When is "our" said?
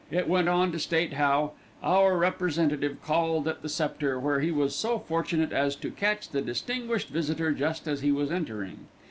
1.83-2.17